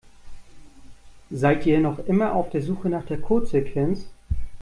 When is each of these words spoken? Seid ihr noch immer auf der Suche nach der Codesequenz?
Seid 1.29 1.63
ihr 1.67 1.79
noch 1.79 1.99
immer 1.99 2.33
auf 2.33 2.49
der 2.49 2.63
Suche 2.63 2.89
nach 2.89 3.05
der 3.05 3.21
Codesequenz? 3.21 4.07